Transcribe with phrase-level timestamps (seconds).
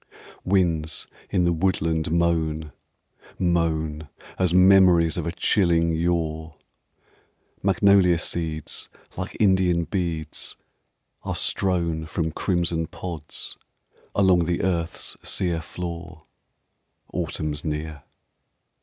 [0.43, 2.71] Winds in the woodland moan
[3.37, 6.57] Moan As memories Of a chilling yore.
[7.61, 10.55] Magnolia seeds like Indian beads
[11.21, 13.59] are strown From crimson pods
[14.15, 16.21] along the earth's sere floor
[17.13, 18.01] Autumn's near.